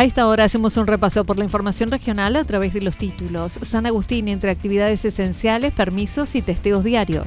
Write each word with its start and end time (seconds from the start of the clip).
A 0.00 0.04
esta 0.04 0.26
hora 0.28 0.44
hacemos 0.44 0.78
un 0.78 0.86
repaso 0.86 1.24
por 1.24 1.36
la 1.36 1.44
información 1.44 1.90
regional 1.90 2.34
a 2.36 2.44
través 2.44 2.72
de 2.72 2.80
los 2.80 2.96
títulos. 2.96 3.52
San 3.52 3.84
Agustín 3.84 4.28
entre 4.28 4.50
actividades 4.50 5.04
esenciales, 5.04 5.74
permisos 5.74 6.34
y 6.34 6.40
testeos 6.40 6.82
diarios. 6.84 7.26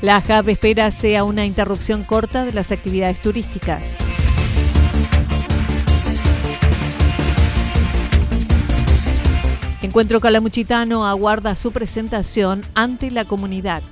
La 0.00 0.22
JAB 0.22 0.48
espera 0.48 0.90
sea 0.90 1.22
una 1.24 1.44
interrupción 1.44 2.02
corta 2.04 2.46
de 2.46 2.52
las 2.54 2.72
actividades 2.72 3.20
turísticas. 3.20 3.84
Encuentro 9.82 10.18
Calamuchitano 10.20 11.06
aguarda 11.06 11.56
su 11.56 11.72
presentación 11.72 12.62
ante 12.72 13.10
la 13.10 13.26
comunidad. 13.26 13.82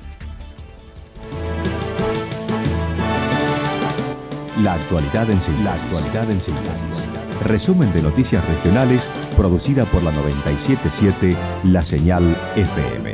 La 4.63 4.75
actualidad 4.75 5.31
en 5.31 5.41
síntesis. 5.41 5.65
La 5.65 5.75
actualidad 5.75 6.31
en 6.31 6.41
síntesis. 6.41 7.05
Resumen 7.45 7.93
de 7.93 8.03
noticias 8.03 8.45
regionales 8.49 9.09
producida 9.37 9.85
por 9.85 10.03
la 10.03 10.11
977 10.11 11.37
La 11.65 11.85
Señal 11.85 12.25
FM. 12.57 13.13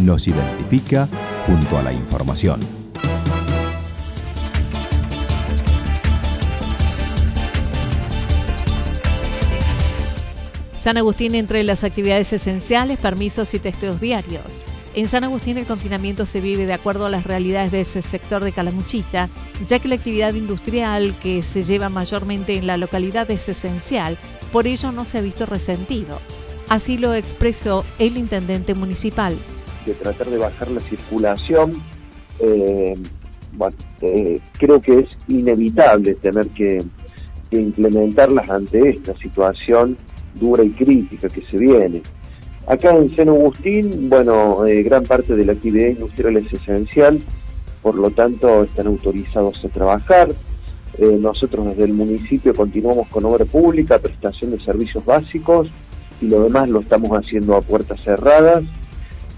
Nos 0.00 0.26
identifica 0.26 1.06
junto 1.46 1.76
a 1.76 1.82
la 1.82 1.92
información. 1.92 2.60
San 10.82 10.96
Agustín 10.96 11.34
entre 11.34 11.64
las 11.64 11.84
actividades 11.84 12.32
esenciales, 12.32 12.98
permisos 12.98 13.52
y 13.52 13.58
testeos 13.58 14.00
diarios. 14.00 14.58
En 14.98 15.06
San 15.06 15.22
Agustín 15.22 15.56
el 15.58 15.64
confinamiento 15.64 16.26
se 16.26 16.40
vive 16.40 16.66
de 16.66 16.72
acuerdo 16.72 17.06
a 17.06 17.08
las 17.08 17.24
realidades 17.24 17.70
de 17.70 17.82
ese 17.82 18.02
sector 18.02 18.42
de 18.42 18.50
Calamuchita, 18.50 19.28
ya 19.64 19.78
que 19.78 19.86
la 19.86 19.94
actividad 19.94 20.34
industrial 20.34 21.14
que 21.22 21.42
se 21.42 21.62
lleva 21.62 21.88
mayormente 21.88 22.56
en 22.56 22.66
la 22.66 22.76
localidad 22.76 23.30
es 23.30 23.48
esencial, 23.48 24.18
por 24.50 24.66
ello 24.66 24.90
no 24.90 25.04
se 25.04 25.18
ha 25.18 25.20
visto 25.20 25.46
resentido. 25.46 26.18
Así 26.68 26.98
lo 26.98 27.14
expresó 27.14 27.84
el 28.00 28.16
intendente 28.16 28.74
municipal. 28.74 29.36
De 29.86 29.94
tratar 29.94 30.26
de 30.30 30.38
bajar 30.38 30.68
la 30.68 30.80
circulación, 30.80 31.74
eh, 32.40 32.94
bueno, 33.52 33.76
eh, 34.00 34.40
creo 34.54 34.80
que 34.80 34.98
es 34.98 35.08
inevitable 35.28 36.16
tener 36.16 36.48
que, 36.48 36.84
que 37.52 37.60
implementarlas 37.60 38.50
ante 38.50 38.88
esta 38.88 39.16
situación 39.18 39.96
dura 40.34 40.64
y 40.64 40.70
crítica 40.70 41.28
que 41.28 41.42
se 41.42 41.56
viene. 41.56 42.02
Acá 42.68 42.94
en 42.94 43.16
San 43.16 43.30
Agustín, 43.30 44.10
bueno, 44.10 44.66
eh, 44.66 44.82
gran 44.82 45.02
parte 45.02 45.34
de 45.34 45.42
la 45.42 45.52
actividad 45.52 45.88
industrial 45.88 46.36
es 46.36 46.52
esencial, 46.52 47.18
por 47.80 47.94
lo 47.94 48.10
tanto 48.10 48.62
están 48.62 48.88
autorizados 48.88 49.64
a 49.64 49.68
trabajar. 49.68 50.28
Eh, 50.98 51.16
nosotros 51.18 51.64
desde 51.64 51.84
el 51.84 51.94
municipio 51.94 52.52
continuamos 52.54 53.08
con 53.08 53.24
obra 53.24 53.46
pública, 53.46 53.98
prestación 53.98 54.50
de 54.50 54.60
servicios 54.60 55.02
básicos 55.06 55.70
y 56.20 56.26
lo 56.26 56.42
demás 56.42 56.68
lo 56.68 56.80
estamos 56.80 57.10
haciendo 57.12 57.56
a 57.56 57.62
puertas 57.62 58.02
cerradas 58.02 58.64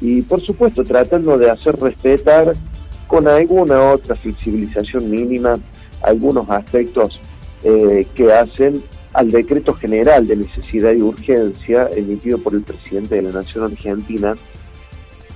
y 0.00 0.22
por 0.22 0.40
supuesto 0.40 0.84
tratando 0.84 1.38
de 1.38 1.50
hacer 1.50 1.78
respetar 1.78 2.54
con 3.06 3.28
alguna 3.28 3.92
otra 3.92 4.16
flexibilización 4.16 5.08
mínima 5.08 5.52
algunos 6.02 6.50
aspectos 6.50 7.20
eh, 7.62 8.06
que 8.14 8.32
hacen 8.32 8.82
al 9.12 9.30
decreto 9.30 9.74
general 9.74 10.26
de 10.26 10.36
necesidad 10.36 10.92
y 10.92 11.02
urgencia 11.02 11.88
emitido 11.94 12.38
por 12.38 12.54
el 12.54 12.62
presidente 12.62 13.16
de 13.16 13.22
la 13.22 13.32
Nación 13.32 13.64
Argentina. 13.64 14.34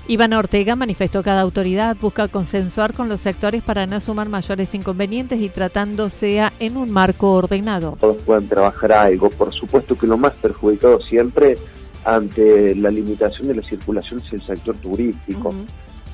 Iván 0.06 0.34
Ortega 0.34 0.76
manifestó 0.76 1.20
que 1.20 1.26
cada 1.26 1.40
autoridad 1.40 1.96
busca 1.98 2.28
consensuar 2.28 2.92
con 2.92 3.08
los 3.08 3.20
sectores 3.20 3.62
para 3.62 3.86
no 3.86 4.00
sumar 4.00 4.28
mayores 4.28 4.74
inconvenientes 4.74 5.40
y 5.40 5.48
tratando 5.48 6.10
sea 6.10 6.52
en 6.60 6.76
un 6.76 6.90
marco 6.90 7.32
ordenado. 7.32 7.96
Todos 7.98 8.20
puedan 8.22 8.46
trabajar 8.46 8.92
algo, 8.92 9.30
por 9.30 9.52
supuesto 9.52 9.96
que 9.96 10.06
lo 10.06 10.18
más 10.18 10.34
perjudicado 10.34 11.00
siempre 11.00 11.56
ante 12.04 12.74
la 12.74 12.90
limitación 12.90 13.48
de 13.48 13.54
la 13.54 13.62
circulación 13.62 14.20
es 14.20 14.30
el 14.34 14.42
sector 14.42 14.76
turístico. 14.76 15.54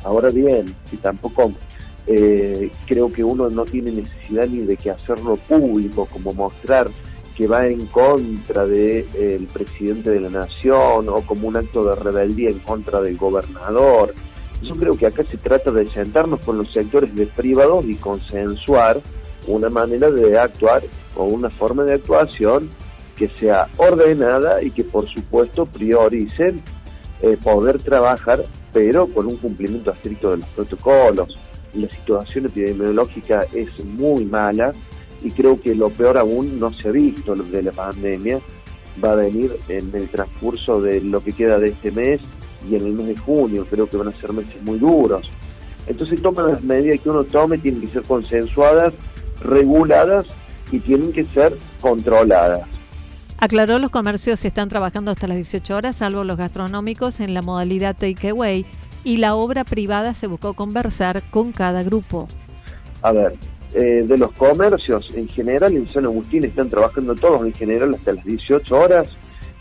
Ahora 0.04 0.31
bien, 0.31 0.72
si 0.88 0.97
tampoco 0.97 1.53
eh, 2.06 2.71
creo 2.87 3.12
que 3.12 3.25
uno 3.25 3.50
no 3.50 3.65
tiene 3.65 3.91
necesidad 3.91 4.47
ni 4.47 4.60
de 4.60 4.77
que 4.77 4.91
hacerlo 4.91 5.34
público, 5.37 6.06
como 6.06 6.32
mostrar 6.32 6.88
que 7.41 7.47
va 7.47 7.67
en 7.67 7.87
contra 7.87 8.67
del 8.67 9.11
de, 9.15 9.49
presidente 9.51 10.11
de 10.11 10.21
la 10.21 10.28
nación 10.28 11.09
o 11.09 11.23
como 11.23 11.49
un 11.49 11.56
acto 11.56 11.83
de 11.84 11.95
rebeldía 11.95 12.51
en 12.51 12.59
contra 12.59 13.01
del 13.01 13.17
gobernador. 13.17 14.15
Yo 14.62 14.75
creo 14.75 14.95
que 14.95 15.06
acá 15.06 15.25
se 15.25 15.39
trata 15.39 15.71
de 15.71 15.89
sentarnos 15.89 16.41
con 16.41 16.59
los 16.59 16.71
sectores 16.71 17.09
privados 17.34 17.87
y 17.87 17.95
consensuar 17.95 19.01
una 19.47 19.71
manera 19.71 20.11
de 20.11 20.39
actuar 20.39 20.83
o 21.17 21.25
una 21.25 21.49
forma 21.49 21.84
de 21.84 21.95
actuación 21.95 22.69
que 23.17 23.28
sea 23.28 23.69
ordenada 23.78 24.62
y 24.62 24.71
que 24.71 24.84
por 24.84 25.09
supuesto 25.09 25.65
priorice 25.65 26.57
eh, 27.22 27.39
poder 27.43 27.81
trabajar 27.81 28.43
pero 28.71 29.07
con 29.07 29.28
un 29.28 29.39
cumplimiento 29.39 29.93
estricto 29.93 30.33
de 30.33 30.36
los 30.36 30.48
protocolos. 30.51 31.34
La 31.72 31.89
situación 31.89 32.45
epidemiológica 32.45 33.47
es 33.54 33.83
muy 33.83 34.27
mala, 34.27 34.72
y 35.22 35.31
creo 35.31 35.61
que 35.61 35.75
lo 35.75 35.91
peor 35.91 36.19
aún 36.19 36.59
no 36.59 36.72
se 36.72 36.89
ha 36.89 36.93
visto 36.93 37.34
de 37.34 37.63
la 37.63 37.72
pandemia, 37.72 38.41
va 39.03 39.13
a 39.13 39.17
venir 39.17 39.53
en 39.69 39.91
el 39.95 40.09
transcurso 40.09 40.81
de 40.81 41.01
lo 41.01 41.22
que 41.22 41.33
queda 41.33 41.59
de 41.59 41.69
este 41.69 41.91
mes 41.91 42.21
y 42.69 42.75
en 42.75 42.87
el 42.87 42.93
mes 42.93 43.07
de 43.07 43.17
junio, 43.17 43.67
creo 43.71 43.89
que 43.89 43.97
van 43.97 44.09
a 44.09 44.13
ser 44.13 44.33
meses 44.33 44.63
muy 44.63 44.78
duros. 44.78 45.31
Entonces 45.87 46.21
toman 46.21 46.49
las 46.49 46.63
medidas 46.63 47.01
que 47.01 47.11
uno 47.11 47.25
tome, 47.25 47.59
tienen 47.59 47.81
que 47.81 47.89
ser 47.89 48.03
consensuadas, 48.03 48.93
reguladas 49.43 50.27
y 50.71 50.78
tienen 50.78 51.13
que 51.13 51.25
ser 51.25 51.57
controladas. 51.81 52.67
Aclaró, 53.39 53.78
los 53.78 53.91
comercios 53.91 54.45
están 54.45 54.69
trabajando 54.69 55.11
hasta 55.11 55.27
las 55.27 55.37
18 55.37 55.75
horas, 55.75 55.97
salvo 55.97 56.25
los 56.25 56.37
gastronómicos 56.37 57.21
en 57.21 57.33
la 57.33 57.41
modalidad 57.41 57.97
takeaway, 57.97 58.67
y 59.03 59.17
la 59.17 59.34
obra 59.34 59.65
privada 59.65 60.13
se 60.13 60.27
buscó 60.27 60.53
conversar 60.53 61.22
con 61.31 61.53
cada 61.53 61.83
grupo. 61.83 62.28
A 63.01 63.13
ver, 63.13 63.33
eh, 63.75 64.05
de 64.07 64.19
los 64.19 64.33
comercios 64.33 65.13
en 65.15 65.28
general 65.28 65.77
en 65.77 65.87
San 65.87 66.05
Agustín 66.05 66.45
están 66.45 66.69
trabajando 66.69 67.15
todos 67.15 67.47
en 67.47 67.53
general 67.53 67.95
hasta 67.95 68.15
las 68.15 68.25
18 68.25 68.77
horas 68.77 69.09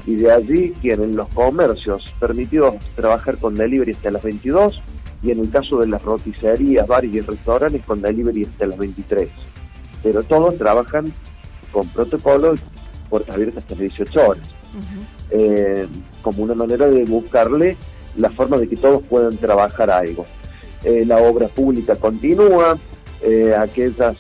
y 0.06 0.16
de 0.16 0.32
allí 0.32 0.74
tienen 0.82 1.16
los 1.16 1.28
comercios 1.30 2.12
permitidos 2.20 2.76
trabajar 2.96 3.38
con 3.38 3.54
delivery 3.54 3.92
hasta 3.92 4.12
las 4.12 4.24
22 4.24 4.82
y 5.22 5.32
en 5.32 5.40
el 5.40 5.50
caso 5.52 5.80
de 5.80 5.88
las 5.88 6.02
roticerías, 6.02 6.88
bares 6.88 7.14
y 7.14 7.22
restaurantes 7.22 7.84
con 7.84 8.02
delivery 8.02 8.46
hasta 8.46 8.68
las 8.68 8.78
23. 8.78 9.30
Pero 10.02 10.24
todos 10.24 10.58
trabajan 10.58 11.14
con 11.72 11.88
protocolo 11.90 12.56
puertas 13.10 13.36
abiertas 13.36 13.64
hasta 13.64 13.76
las 13.76 13.82
18 13.82 14.28
horas. 14.28 14.50
Eh, 15.32 15.88
como 16.22 16.44
una 16.44 16.56
manera 16.56 16.88
de 16.88 17.04
buscarle 17.06 17.76
la 18.16 18.30
forma 18.30 18.58
de 18.58 18.68
que 18.68 18.76
todos 18.76 19.04
puedan 19.04 19.36
trabajar 19.38 19.92
algo. 19.92 20.26
Eh, 20.84 21.04
la 21.06 21.18
obra 21.18 21.48
pública 21.48 21.96
continúa, 21.96 22.78
eh, 23.22 23.56
aquellas 23.56 24.18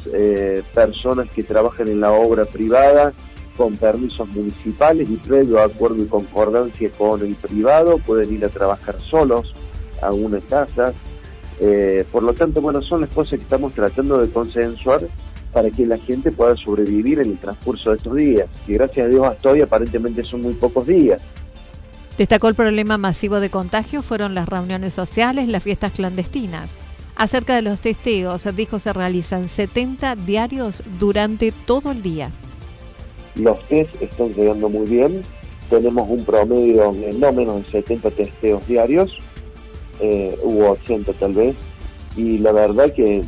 personas 0.73 1.29
que 1.29 1.43
trabajan 1.43 1.87
en 1.87 2.01
la 2.01 2.11
obra 2.11 2.45
privada 2.45 3.13
con 3.55 3.75
permisos 3.75 4.27
municipales 4.29 5.09
y 5.09 5.17
previo 5.17 5.61
acuerdo 5.61 6.03
y 6.03 6.05
concordancia 6.05 6.89
con 6.91 7.21
el 7.21 7.35
privado 7.35 7.97
pueden 7.97 8.33
ir 8.33 8.45
a 8.45 8.49
trabajar 8.49 8.99
solos 9.01 9.53
a 10.01 10.11
una 10.11 10.39
casa. 10.39 10.93
por 12.11 12.23
lo 12.23 12.33
tanto, 12.33 12.61
bueno, 12.61 12.81
son 12.81 13.01
las 13.01 13.09
cosas 13.09 13.39
que 13.39 13.43
estamos 13.43 13.73
tratando 13.73 14.19
de 14.19 14.29
consensuar 14.29 15.01
para 15.51 15.69
que 15.69 15.85
la 15.85 15.97
gente 15.97 16.31
pueda 16.31 16.55
sobrevivir 16.55 17.19
en 17.19 17.31
el 17.31 17.37
transcurso 17.37 17.91
de 17.91 17.97
estos 17.97 18.15
días. 18.15 18.47
Y 18.67 18.73
gracias 18.73 19.07
a 19.07 19.09
Dios 19.09 19.25
hasta 19.25 19.49
hoy 19.49 19.61
aparentemente 19.61 20.23
son 20.23 20.41
muy 20.41 20.53
pocos 20.53 20.85
días. 20.85 21.21
Destacó 22.17 22.49
el 22.49 22.55
problema 22.55 22.97
masivo 22.97 23.39
de 23.39 23.49
contagio 23.49 24.01
fueron 24.01 24.35
las 24.35 24.47
reuniones 24.47 24.93
sociales, 24.93 25.47
las 25.47 25.63
fiestas 25.63 25.93
clandestinas. 25.93 26.69
Acerca 27.19 27.53
de 27.53 27.61
los 27.61 27.81
testeos, 27.81 28.47
dijo 28.55 28.79
se 28.79 28.93
realizan 28.93 29.49
70 29.49 30.15
diarios 30.15 30.81
durante 31.01 31.51
todo 31.51 31.91
el 31.91 32.01
día. 32.01 32.31
Los 33.35 33.61
test 33.67 34.01
están 34.01 34.33
llegando 34.33 34.69
muy 34.69 34.87
bien. 34.87 35.21
Tenemos 35.69 36.09
un 36.09 36.23
promedio 36.23 36.93
de 36.93 37.11
no 37.11 37.33
menos 37.33 37.57
de 37.57 37.71
70 37.71 38.11
testeos 38.11 38.65
diarios. 38.65 39.17
Eh, 39.99 40.33
hubo 40.41 40.69
80 40.69 41.11
tal 41.11 41.33
vez. 41.33 41.57
Y 42.15 42.37
la 42.37 42.53
verdad 42.53 42.93
que 42.93 43.21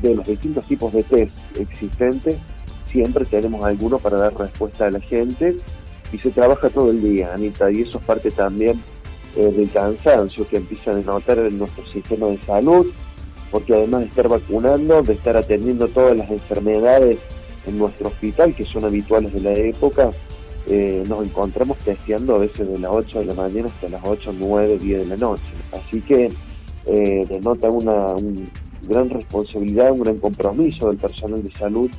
de 0.00 0.14
los 0.14 0.26
distintos 0.26 0.64
tipos 0.64 0.90
de 0.94 1.02
test 1.02 1.32
existentes, 1.58 2.36
siempre 2.90 3.26
tenemos 3.26 3.62
alguno 3.66 3.98
para 3.98 4.16
dar 4.16 4.34
respuesta 4.34 4.86
a 4.86 4.90
la 4.90 5.00
gente 5.00 5.56
y 6.10 6.18
se 6.20 6.30
trabaja 6.30 6.70
todo 6.70 6.90
el 6.90 7.02
día, 7.02 7.34
Anita, 7.34 7.70
y 7.70 7.82
eso 7.82 7.98
es 7.98 8.04
parte 8.04 8.30
también 8.30 8.82
eh, 9.36 9.46
del 9.46 9.70
cansancio 9.70 10.46
que 10.48 10.56
empiezan 10.56 10.96
a 10.98 11.02
notar 11.02 11.38
en 11.38 11.58
nuestro 11.58 11.86
sistema 11.86 12.28
de 12.28 12.38
salud, 12.42 12.86
porque 13.50 13.74
además 13.74 14.00
de 14.00 14.06
estar 14.08 14.28
vacunando, 14.28 15.02
de 15.02 15.14
estar 15.14 15.36
atendiendo 15.36 15.88
todas 15.88 16.16
las 16.16 16.30
enfermedades 16.30 17.18
en 17.66 17.78
nuestro 17.78 18.08
hospital, 18.08 18.54
que 18.54 18.64
son 18.64 18.84
habituales 18.84 19.32
de 19.32 19.40
la 19.40 19.52
época, 19.52 20.10
eh, 20.66 21.02
nos 21.08 21.24
encontramos 21.24 21.78
testeando 21.78 22.34
a 22.34 22.38
veces 22.38 22.68
de 22.68 22.78
las 22.78 22.90
8 22.92 23.20
de 23.20 23.24
la 23.24 23.34
mañana 23.34 23.68
hasta 23.68 23.88
las 23.88 24.02
8, 24.04 24.34
9, 24.38 24.78
10 24.78 24.98
de 25.00 25.06
la 25.06 25.16
noche. 25.16 25.42
Así 25.72 26.00
que 26.02 26.30
eh, 26.86 27.26
denota 27.28 27.68
una, 27.68 28.14
un, 28.14 28.50
gran 28.82 29.10
responsabilidad, 29.10 29.92
un 29.92 30.00
gran 30.00 30.18
compromiso 30.18 30.88
del 30.88 30.96
personal 30.96 31.42
de 31.42 31.52
salud 31.52 31.90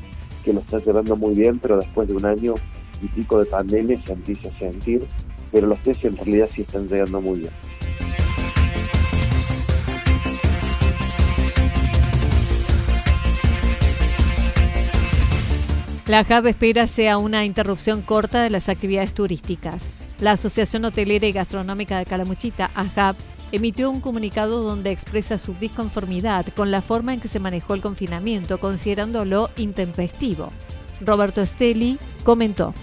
que 0.43 0.53
lo 0.53 0.59
está 0.59 0.79
llevando 0.79 1.15
muy 1.15 1.35
bien, 1.35 1.59
pero 1.59 1.77
después 1.77 2.07
de 2.07 2.15
un 2.15 2.25
año 2.25 2.53
y 3.01 3.07
pico 3.07 3.39
de 3.39 3.45
pandemia 3.45 4.01
se 4.05 4.13
empieza 4.13 4.49
a 4.49 4.59
sentir, 4.59 5.05
pero 5.51 5.67
los 5.67 5.79
test 5.79 6.05
en 6.05 6.17
realidad 6.17 6.49
sí 6.53 6.61
están 6.61 6.87
llegando 6.87 7.21
muy 7.21 7.39
bien. 7.39 7.51
La 16.09 16.23
JAB 16.23 16.47
espera 16.47 16.87
sea 16.87 17.19
una 17.19 17.45
interrupción 17.45 18.01
corta 18.01 18.41
de 18.41 18.49
las 18.49 18.67
actividades 18.67 19.13
turísticas. 19.13 19.83
La 20.19 20.31
Asociación 20.31 20.83
Hotelera 20.85 21.27
y 21.27 21.31
Gastronómica 21.31 21.99
de 21.99 22.05
Calamuchita, 22.05 22.71
AJAB, 22.73 23.15
emitió 23.51 23.91
un 23.91 24.01
comunicado 24.01 24.63
donde 24.63 24.89
expresa 24.89 25.37
su 25.37 25.53
disconformidad 25.53 26.47
con 26.55 26.71
la 26.71 26.81
forma 26.81 27.13
en 27.13 27.19
que 27.19 27.27
se 27.27 27.39
manejó 27.39 27.75
el 27.75 27.81
confinamiento, 27.81 28.59
considerándolo 28.59 29.51
intempestivo. 29.55 30.49
Roberto 31.01 31.41
Esteli 31.41 31.99
comentó. 32.23 32.73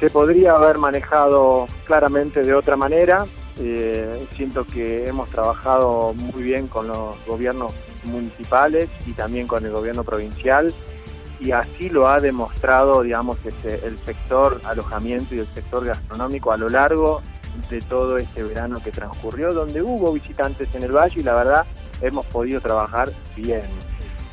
Se 0.00 0.10
podría 0.10 0.52
haber 0.52 0.78
manejado 0.78 1.66
claramente 1.84 2.42
de 2.42 2.54
otra 2.54 2.76
manera. 2.76 3.24
Eh, 3.58 4.26
siento 4.36 4.66
que 4.66 5.06
hemos 5.06 5.30
trabajado 5.30 6.12
muy 6.12 6.42
bien 6.42 6.68
con 6.68 6.88
los 6.88 7.16
gobiernos 7.26 7.72
municipales 8.04 8.90
y 9.06 9.12
también 9.12 9.46
con 9.46 9.64
el 9.64 9.72
gobierno 9.72 10.04
provincial 10.04 10.74
y 11.40 11.52
así 11.52 11.88
lo 11.88 12.08
ha 12.08 12.20
demostrado, 12.20 13.02
digamos, 13.02 13.38
este, 13.44 13.86
el 13.86 13.98
sector 13.98 14.60
alojamiento 14.64 15.34
y 15.34 15.40
el 15.40 15.46
sector 15.46 15.84
gastronómico 15.84 16.52
a 16.52 16.56
lo 16.56 16.68
largo 16.68 17.22
de 17.70 17.80
todo 17.80 18.16
este 18.16 18.42
verano 18.42 18.80
que 18.82 18.90
transcurrió, 18.90 19.52
donde 19.52 19.82
hubo 19.82 20.12
visitantes 20.12 20.74
en 20.74 20.82
el 20.82 20.92
valle 20.92 21.20
y 21.20 21.22
la 21.22 21.34
verdad 21.34 21.66
hemos 22.00 22.26
podido 22.26 22.60
trabajar 22.60 23.10
bien. 23.34 23.62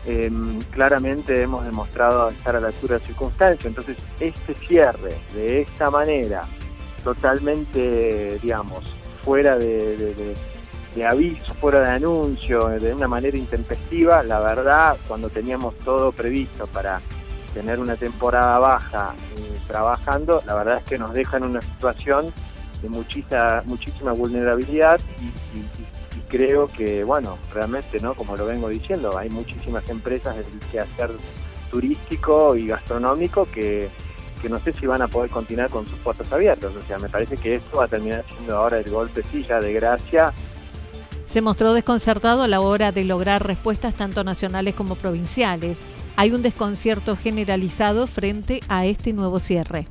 Em, 0.06 0.60
claramente 0.72 1.42
hemos 1.42 1.66
demostrado 1.66 2.28
estar 2.28 2.56
a 2.58 2.60
la 2.60 2.68
altura 2.68 3.00
de 3.00 3.06
circunstancias, 3.06 3.66
entonces 3.66 3.98
este 4.20 4.54
cierre 4.54 5.16
de 5.34 5.62
esta 5.62 5.90
manera, 5.90 6.44
totalmente, 7.06 8.38
digamos, 8.42 8.84
fuera 9.24 9.58
de, 9.58 10.36
aviso, 11.10 11.54
fuera 11.54 11.80
de 11.80 11.92
anuncio, 11.92 12.68
de 12.68 12.94
una 12.94 13.08
manera 13.08 13.38
intempestiva, 13.38 14.24
la 14.24 14.42
verdad, 14.42 14.98
cuando 15.08 15.30
teníamos 15.30 15.74
todo 15.80 16.12
previsto 16.12 16.68
para 16.68 17.00
tener 17.54 17.80
una 17.80 17.96
temporada 17.96 18.60
baja 18.60 19.14
eh, 19.38 19.58
trabajando, 19.68 20.44
la 20.46 20.56
verdad 20.56 20.78
es 20.80 20.84
que 20.84 20.98
nos 20.98 21.14
deja 21.14 21.38
en 21.38 21.44
una 21.44 21.62
situación 21.62 22.34
de 22.82 22.90
muchísima, 22.90 23.64
muchísima 23.66 24.12
vulnerabilidad 24.12 25.00
y, 25.22 25.32
creo 26.34 26.66
que, 26.66 27.04
bueno, 27.04 27.38
realmente, 27.54 28.00
¿no? 28.00 28.16
Como 28.16 28.36
lo 28.36 28.48
vengo 28.48 28.68
diciendo, 28.68 29.16
hay 29.16 29.30
muchísimas 29.30 29.88
empresas 29.88 30.36
del 30.36 30.48
quehacer 30.72 31.12
turístico 31.70 32.56
y 32.56 32.66
gastronómico 32.66 33.48
que, 33.52 33.88
que 34.42 34.50
no 34.50 34.58
sé 34.58 34.74
si 34.74 34.88
van 34.88 35.04
a 35.04 35.08
poder 35.08 35.30
continuar 35.30 35.70
con 35.70 35.86
sus 35.86 36.00
puertas 36.00 36.34
abiertas. 36.34 36.72
O 36.76 36.82
sea, 36.82 36.98
me 36.98 37.08
parece 37.08 37.38
que 37.38 37.54
esto 37.54 37.78
va 37.78 37.86
a 37.86 37.88
terminar 37.88 38.26
siendo 38.34 38.58
ahora 38.58 38.80
el 38.80 38.90
golpe 38.90 39.22
silla 39.22 39.60
de 39.60 39.74
gracia. 39.74 40.34
Se 41.28 41.44
mostró 41.44 41.72
desconcertado 41.72 42.42
a 42.42 42.48
la 42.48 42.62
hora 42.62 42.92
de 42.92 43.04
lograr 43.04 43.46
respuestas 43.46 43.94
tanto 43.94 44.24
nacionales 44.24 44.74
como 44.74 44.96
provinciales. 44.96 45.78
Hay 46.16 46.32
un 46.32 46.42
desconcierto 46.42 47.16
generalizado 47.16 48.08
frente 48.08 48.60
a 48.70 48.88
este 48.88 49.14
nuevo 49.14 49.40
cierre. 49.40 49.88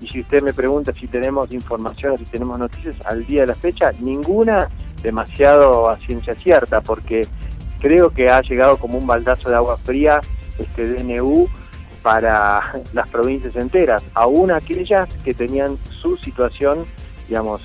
Y 0.00 0.08
si 0.08 0.22
usted 0.22 0.42
me 0.42 0.52
pregunta 0.52 0.92
si 0.92 1.06
tenemos 1.06 1.52
información, 1.52 2.18
si 2.18 2.24
tenemos 2.24 2.58
noticias 2.58 2.96
al 3.04 3.24
día 3.26 3.42
de 3.42 3.46
la 3.46 3.54
fecha, 3.54 3.92
ninguna 4.00 4.68
demasiado 5.04 5.88
a 5.88 5.98
ciencia 5.98 6.34
cierta, 6.34 6.80
porque 6.80 7.28
creo 7.78 8.10
que 8.10 8.30
ha 8.30 8.40
llegado 8.40 8.78
como 8.78 8.98
un 8.98 9.06
baldazo 9.06 9.50
de 9.50 9.54
agua 9.54 9.76
fría 9.76 10.20
este 10.58 10.88
DNU 10.88 11.46
para 12.02 12.62
las 12.92 13.08
provincias 13.08 13.54
enteras, 13.54 14.02
aún 14.14 14.50
aquellas 14.50 15.08
que 15.22 15.34
tenían 15.34 15.76
su 16.00 16.16
situación, 16.16 16.84
digamos, 17.28 17.60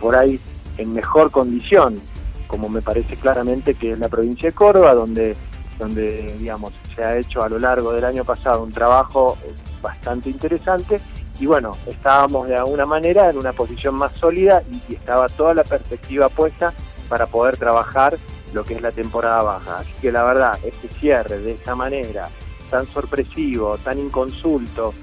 por 0.00 0.14
ahí 0.14 0.38
en 0.76 0.92
mejor 0.92 1.30
condición, 1.30 1.98
como 2.46 2.68
me 2.68 2.82
parece 2.82 3.16
claramente 3.16 3.74
que 3.74 3.92
es 3.92 3.98
la 3.98 4.08
provincia 4.08 4.50
de 4.50 4.54
Córdoba, 4.54 4.94
donde, 4.94 5.34
donde 5.78 6.36
digamos, 6.38 6.74
se 6.94 7.02
ha 7.02 7.16
hecho 7.16 7.42
a 7.42 7.48
lo 7.48 7.58
largo 7.58 7.92
del 7.92 8.04
año 8.04 8.24
pasado 8.24 8.62
un 8.62 8.72
trabajo 8.72 9.38
bastante 9.80 10.28
interesante 10.28 11.00
y 11.38 11.46
bueno, 11.46 11.72
estábamos 11.86 12.48
de 12.48 12.56
alguna 12.56 12.84
manera 12.84 13.30
en 13.30 13.38
una 13.38 13.52
posición 13.52 13.96
más 13.96 14.12
sólida 14.12 14.62
y, 14.70 14.94
estaba 14.94 15.28
toda 15.28 15.54
la 15.54 15.64
perspectiva 15.64 16.28
puesta 16.28 16.72
para 17.08 17.26
poder 17.26 17.56
trabajar 17.56 18.16
lo 18.52 18.64
que 18.64 18.74
es 18.74 18.82
la 18.82 18.92
temporada 18.92 19.42
baja. 19.42 19.78
Así 19.78 19.92
que 20.00 20.12
la 20.12 20.24
verdad, 20.24 20.58
este 20.62 20.88
cierre 21.00 21.38
de 21.38 21.52
esta 21.52 21.74
manera, 21.74 22.28
tan 22.70 22.86
sorpresivo, 22.86 23.76
tan 23.78 23.98
inconsulto, 23.98 24.94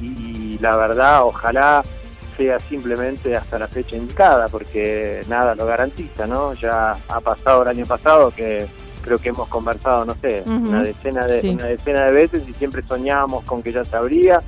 y, 0.00 0.58
la 0.60 0.76
verdad, 0.76 1.24
ojalá 1.24 1.82
sea 2.36 2.58
simplemente 2.58 3.36
hasta 3.36 3.58
la 3.58 3.68
fecha 3.68 3.96
indicada, 3.96 4.48
porque 4.48 5.22
nada 5.28 5.54
lo 5.54 5.66
garantiza, 5.66 6.26
¿no? 6.26 6.54
Ya 6.54 6.92
ha 7.08 7.20
pasado 7.20 7.62
el 7.62 7.68
año 7.68 7.84
pasado 7.84 8.30
que 8.30 8.66
creo 9.02 9.18
que 9.18 9.30
hemos 9.30 9.48
conversado, 9.48 10.04
no 10.04 10.14
sé, 10.20 10.44
una 10.46 10.82
decena 10.82 11.26
de 11.26 11.50
una 11.50 11.66
decena 11.66 12.06
de 12.06 12.12
veces 12.12 12.48
y 12.48 12.52
siempre 12.52 12.82
soñábamos 12.82 13.44
con 13.44 13.62
que 13.62 13.72
ya 13.72 13.84
se 13.84 13.96
abría 13.96 14.40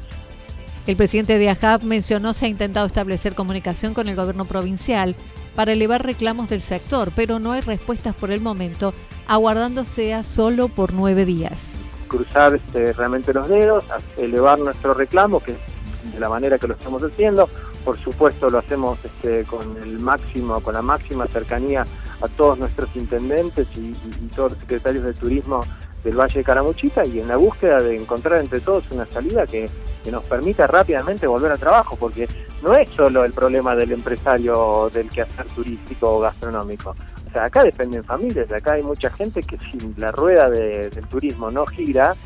el 0.86 0.96
presidente 0.96 1.38
de 1.38 1.48
AJAP 1.48 1.82
mencionó 1.82 2.34
se 2.34 2.46
ha 2.46 2.48
intentado 2.48 2.86
establecer 2.86 3.34
comunicación 3.34 3.94
con 3.94 4.08
el 4.08 4.16
gobierno 4.16 4.44
provincial 4.44 5.14
para 5.54 5.72
elevar 5.72 6.04
reclamos 6.04 6.48
del 6.48 6.62
sector, 6.62 7.10
pero 7.14 7.38
no 7.38 7.52
hay 7.52 7.60
respuestas 7.60 8.14
por 8.14 8.30
el 8.30 8.40
momento, 8.40 8.92
aguardándose 9.26 10.14
a 10.14 10.24
solo 10.24 10.68
por 10.68 10.92
nueve 10.92 11.24
días. 11.24 11.72
Cruzar 12.08 12.54
este, 12.54 12.92
realmente 12.92 13.32
los 13.32 13.48
dedos, 13.48 13.84
elevar 14.16 14.58
nuestro 14.58 14.94
reclamo, 14.94 15.40
que 15.40 15.52
de 15.52 16.20
la 16.20 16.28
manera 16.28 16.58
que 16.58 16.66
lo 16.66 16.74
estamos 16.74 17.02
haciendo, 17.02 17.48
por 17.84 17.98
supuesto 17.98 18.50
lo 18.50 18.58
hacemos 18.58 18.98
este, 19.04 19.44
con 19.44 19.76
el 19.82 20.00
máximo, 20.00 20.60
con 20.60 20.74
la 20.74 20.82
máxima 20.82 21.26
cercanía 21.26 21.86
a 22.20 22.28
todos 22.28 22.58
nuestros 22.58 22.94
intendentes 22.96 23.68
y, 23.76 23.94
todos 24.34 24.52
los 24.52 24.60
secretarios 24.60 25.04
de 25.04 25.12
turismo 25.12 25.60
del 26.04 26.18
Valle 26.18 26.38
de 26.38 26.44
Caramuchita 26.44 27.04
y 27.04 27.20
en 27.20 27.28
la 27.28 27.36
búsqueda 27.36 27.80
de 27.80 27.96
encontrar 27.96 28.40
entre 28.40 28.60
todos 28.60 28.90
una 28.90 29.06
salida 29.06 29.46
que, 29.46 29.68
nos 30.10 30.24
permita 30.24 30.66
rápidamente 30.66 31.28
volver 31.28 31.52
al 31.52 31.60
trabajo, 31.60 31.94
porque 31.94 32.28
no 32.60 32.74
es 32.74 32.90
solo 32.90 33.24
el 33.24 33.32
problema 33.32 33.76
del 33.76 33.92
empresario 33.92 34.90
del 34.92 35.08
quehacer 35.08 35.46
turístico 35.54 36.16
o 36.16 36.20
gastronómico. 36.20 36.96
O 37.28 37.32
sea, 37.32 37.44
acá 37.44 37.62
dependen 37.62 38.02
familias, 38.02 38.50
acá 38.50 38.72
hay 38.72 38.82
mucha 38.82 39.10
gente 39.10 39.44
que 39.44 39.56
si 39.58 39.78
la 39.96 40.10
rueda 40.10 40.50
del 40.50 41.06
turismo 41.08 41.52
no 41.52 41.64
gira, 41.66 42.16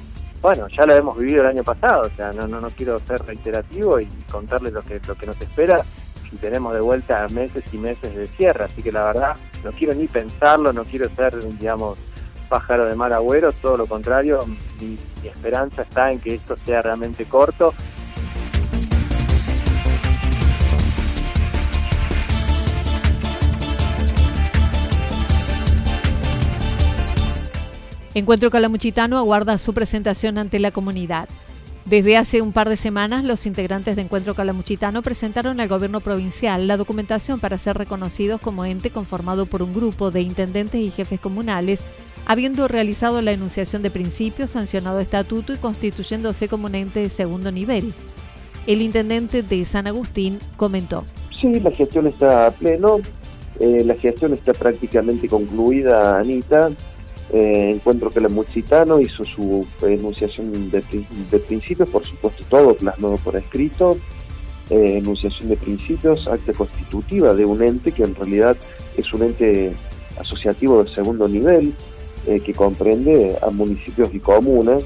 bueno, 0.41 0.69
ya 0.69 0.87
lo 0.87 0.95
hemos 0.95 1.19
vivido 1.19 1.43
el 1.43 1.49
año 1.49 1.65
pasado, 1.65 2.09
o 2.11 2.17
sea, 2.17 2.33
no, 2.33 2.49
no, 2.49 2.63
no 2.63 2.71
quiero 2.71 2.99
ser 3.01 3.23
reiterativo 3.27 4.01
y 4.01 4.09
contarles 4.33 4.73
lo 4.73 4.83
que, 4.83 4.99
lo 5.07 5.15
que 5.15 5.27
nos 5.27 5.39
espera 5.39 5.85
si 6.31 6.37
tenemos 6.37 6.75
de 6.75 6.81
vuelta 6.81 7.27
meses 7.29 7.65
y 7.73 7.79
meses 7.79 8.15
de 8.15 8.27
cierre, 8.27 8.65
así 8.65 8.83
que 8.83 8.93
la 8.93 9.05
verdad 9.07 9.37
no 9.65 9.71
quiero 9.73 9.95
ni 9.95 10.07
pensarlo, 10.07 10.73
no 10.73 10.85
quiero 10.85 11.09
ser, 11.15 11.39
digamos, 11.59 11.99
pájaro 12.49 12.87
de 12.87 12.95
mal 12.95 13.13
agüero, 13.13 13.53
todo 13.53 13.77
lo 13.77 13.87
contrario, 13.87 14.45
mi, 14.81 14.99
esperanza 15.25 15.83
está 15.83 16.13
en 16.13 16.21
que 16.21 16.35
esto 16.35 16.57
sea 16.57 16.83
realmente 16.83 17.25
corto 17.25 17.75
Encuentro 28.17 28.51
Calamuchitano 28.51 29.19
aguarda 29.19 29.59
su 29.59 29.75
presentación 29.75 30.39
ante 30.39 30.59
la 30.59 30.71
comunidad. 30.71 31.29
Desde 31.85 32.17
hace 32.17 32.41
un 32.41 32.55
par 32.55 32.69
de 32.71 32.79
semanas, 32.79 33.25
los 33.25 33.45
integrantes 33.45 33.95
de 33.95 34.01
Encuentro 34.01 34.35
Calamuchitano 34.35 35.03
presentaron 35.03 35.61
al 35.61 35.69
gobierno 35.69 36.01
provincial 36.01 36.67
la 36.67 36.79
documentación 36.79 37.41
para 37.41 37.59
ser 37.59 37.77
reconocidos 37.77 38.41
como 38.41 38.65
ente 38.65 38.89
conformado 38.89 39.45
por 39.45 39.63
un 39.63 39.75
grupo 39.75 40.11
de 40.11 40.23
intendentes 40.23 40.81
y 40.81 40.91
jefes 40.91 41.21
comunales 41.21 41.81
habiendo 42.27 42.69
realizado 42.69 43.23
la 43.23 43.33
enunciación 43.33 43.83
de 43.83 43.91
principios, 43.91 44.51
sancionado 44.51 44.99
estatuto 44.99 45.55
y 45.55 45.57
constituyéndose 45.57 46.49
como 46.49 46.67
un 46.67 46.75
ente 46.75 47.01
de 47.01 47.09
segundo 47.09 47.51
nivel. 47.53 47.95
El 48.67 48.83
intendente 48.83 49.43
de 49.43 49.65
San 49.65 49.87
Agustín 49.87 50.41
comentó. 50.57 51.05
Sí, 51.41 51.61
la 51.61 51.71
gestión 51.71 52.09
está 52.09 52.49
a 52.49 52.51
pleno, 52.51 52.99
eh, 53.61 53.85
la 53.85 53.95
gestión 53.95 54.33
está 54.33 54.53
prácticamente 54.53 55.29
concluida, 55.29 56.19
Anita. 56.19 56.71
Eh, 57.33 57.73
encuentro 57.75 58.11
que 58.11 58.21
la 58.21 58.29
Muchitano 58.29 59.01
hizo 59.01 59.25
su 59.25 59.67
enunciación 59.83 60.71
de, 60.71 60.81
principios, 61.41 61.89
por 61.89 62.05
supuesto 62.05 62.45
todo 62.49 62.75
plasmado 62.75 63.17
por 63.17 63.35
escrito, 63.35 63.99
eh, 64.71 64.99
enunciación 64.99 65.49
de 65.49 65.57
principios, 65.57 66.29
acta 66.29 66.53
constitutiva 66.53 67.35
de 67.35 67.45
un 67.45 67.63
ente 67.63 67.91
que 67.91 68.05
en 68.05 68.15
realidad 68.15 68.57
es 68.97 69.13
un 69.13 69.25
ente 69.25 69.73
asociativo 70.21 70.83
de 70.85 70.89
segundo 70.89 71.27
nivel, 71.27 71.75
eh, 72.27 72.41
que 72.41 72.55
comprende 72.55 73.37
a 73.41 73.51
municipios 73.51 74.13
y 74.13 74.19
comunas, 74.19 74.83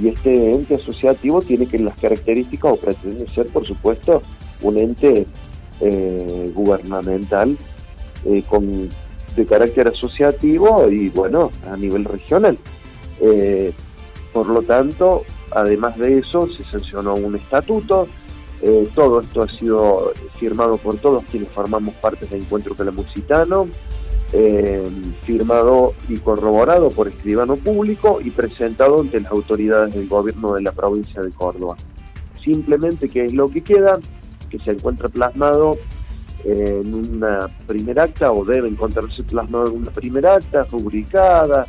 y 0.00 0.08
este 0.08 0.52
ente 0.52 0.76
asociativo 0.76 1.42
tiene 1.42 1.66
que 1.66 1.78
las 1.78 1.98
características, 1.98 2.72
o 2.72 2.76
pretende 2.76 3.28
ser, 3.28 3.46
por 3.48 3.66
supuesto, 3.66 4.22
un 4.62 4.78
ente 4.78 5.26
eh, 5.80 6.50
gubernamental 6.54 7.56
eh, 8.24 8.42
con, 8.48 8.88
de 9.36 9.46
carácter 9.46 9.88
asociativo 9.88 10.88
y, 10.88 11.10
bueno, 11.10 11.50
a 11.70 11.76
nivel 11.76 12.06
regional. 12.06 12.58
por 14.32 14.46
lo 14.46 14.62
tanto, 14.62 15.24
además 15.50 15.98
de 15.98 16.18
eso, 16.18 16.46
se 16.46 16.64
sancionó 16.64 17.14
un 17.14 17.36
estatuto, 17.36 18.08
todo 18.94 19.20
esto 19.20 19.42
ha 19.42 19.48
sido 19.48 20.12
firmado 20.34 20.78
por 20.78 20.96
todos 20.96 21.24
quienes 21.30 21.50
formamos 21.50 21.94
parte 21.96 22.24
del 22.26 22.40
Encuentro 22.40 22.74
Calamucitano, 22.74 23.68
eh, 24.32 24.88
firmado 25.22 25.94
y 26.08 26.18
corroborado 26.18 26.90
por 26.90 27.08
escribano 27.08 27.56
público 27.56 28.18
y 28.22 28.30
presentado 28.30 29.00
ante 29.00 29.20
las 29.20 29.32
autoridades 29.32 29.94
del 29.94 30.08
gobierno 30.08 30.54
de 30.54 30.62
la 30.62 30.72
provincia 30.72 31.22
de 31.22 31.30
Córdoba. 31.30 31.76
Simplemente, 32.42 33.08
¿qué 33.08 33.24
es 33.24 33.32
lo 33.32 33.48
que 33.48 33.62
queda? 33.62 33.98
Que 34.50 34.58
se 34.58 34.72
encuentra 34.72 35.08
plasmado 35.08 35.76
en 36.44 36.94
una 36.94 37.48
primera 37.66 38.04
acta 38.04 38.32
o 38.32 38.44
debe 38.44 38.68
encontrarse 38.68 39.22
plasmado 39.24 39.68
en 39.68 39.76
una 39.78 39.90
primera 39.90 40.36
acta, 40.36 40.64
rubricada, 40.64 41.66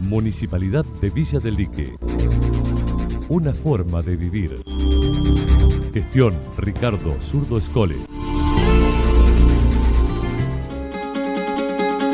Municipalidad 0.00 0.84
de 1.00 1.10
Villa 1.10 1.38
del 1.38 1.56
Lique 1.56 1.94
una 3.28 3.52
forma 3.52 4.02
de 4.02 4.16
vivir. 4.16 4.62
Gestión 5.92 6.34
Ricardo 6.56 7.16
Zurdo 7.22 7.58
Escole. 7.58 7.96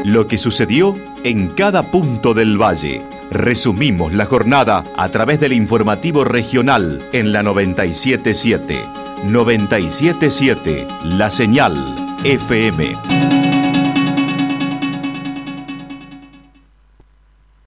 Lo 0.05 0.29
que 0.29 0.39
sucedió 0.39 0.95
en 1.23 1.49
cada 1.49 1.91
punto 1.91 2.35
del 2.35 2.61
valle. 2.61 3.03
Resumimos 3.31 4.13
la 4.13 4.27
jornada 4.27 4.85
a 4.97 5.09
través 5.09 5.41
del 5.41 5.55
informativo 5.55 6.25
regional 6.25 7.09
en 7.13 7.33
la 7.33 7.43
977. 7.43 8.85
977 9.27 10.87
La 11.05 11.31
Señal 11.31 11.75
FM. 12.25 13.44